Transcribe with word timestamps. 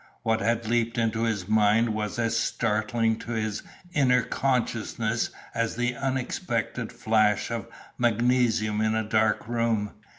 What 0.23 0.41
had 0.41 0.67
leapt 0.67 0.97
into 0.97 1.21
his 1.25 1.47
mind 1.47 1.93
was 1.93 2.17
as 2.17 2.35
startling 2.35 3.19
to 3.19 3.33
his 3.33 3.61
inner 3.93 4.23
consciousness 4.23 5.29
as 5.53 5.75
the 5.75 5.95
unexpected 5.95 6.91
flash 6.91 7.51
of 7.51 7.67
magnesium 7.99 8.81
in 8.81 8.95
a 8.95 9.03
dark 9.03 9.47
room. 9.47 9.91